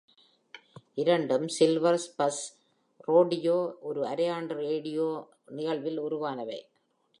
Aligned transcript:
இரண்டும் 1.01 1.45
silver 1.47 1.99
spurs 2.05 2.41
rodeo 3.07 3.57
ஒரு 3.81 4.01
அரையாண்டு 4.03 4.57
ரோடியோ 4.61 5.07
நிகழ்வில் 5.57 5.99
உருவானவை. 5.99 6.59